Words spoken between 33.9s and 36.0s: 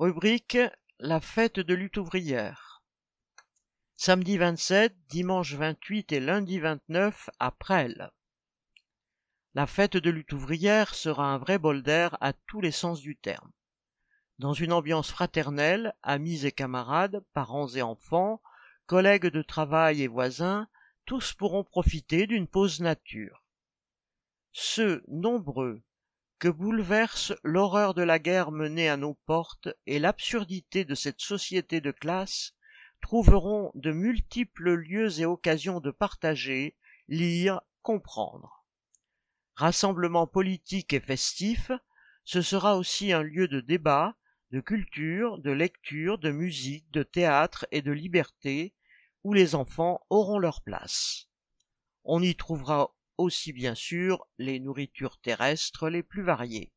multiples lieux et occasions de